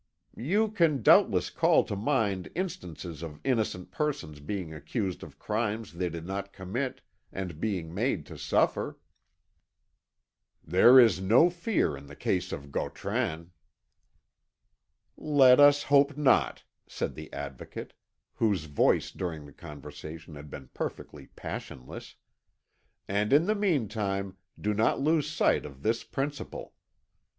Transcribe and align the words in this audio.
"You 0.35 0.69
can 0.71 1.03
doubtless 1.03 1.51
call 1.51 1.83
to 1.83 1.95
mind 1.95 2.49
instances 2.55 3.21
of 3.21 3.39
innocent 3.43 3.91
persons 3.91 4.39
being 4.39 4.73
accused 4.73 5.21
of 5.21 5.37
crimes 5.37 5.93
they 5.93 6.09
did 6.09 6.25
not 6.25 6.51
commit, 6.51 7.01
and 7.31 7.59
being 7.61 7.93
made 7.93 8.25
to 8.25 8.35
suffer." 8.35 8.97
"There 10.65 10.99
is 10.99 11.21
no 11.21 11.51
fear 11.51 11.95
in 11.95 12.07
the 12.07 12.15
case 12.15 12.51
of 12.51 12.71
Gautran." 12.71 13.51
"Let 15.17 15.59
us 15.59 15.83
hope 15.83 16.17
not," 16.17 16.63
said 16.87 17.13
the 17.13 17.31
Advocate, 17.31 17.93
whose 18.33 18.63
voice 18.65 19.11
during 19.11 19.45
the 19.45 19.53
conversation 19.53 20.33
had 20.33 20.49
been 20.49 20.69
perfectly 20.69 21.27
passionless, 21.27 22.15
"and 23.07 23.31
in 23.31 23.45
the 23.45 23.53
meantime, 23.53 24.35
do 24.59 24.73
not 24.73 24.99
lose 24.99 25.29
sight 25.29 25.63
of 25.63 25.83
this 25.83 26.03
principle. 26.03 26.73